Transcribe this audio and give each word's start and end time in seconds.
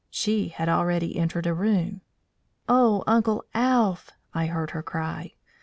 She 0.09 0.47
had 0.47 0.67
already 0.67 1.15
entered 1.15 1.45
a 1.45 1.53
room. 1.53 2.01
"O 2.67 3.03
Uncle 3.05 3.45
Alph!" 3.53 4.09
I 4.33 4.47
heard 4.47 4.71
her 4.71 4.81
cry. 4.81 5.33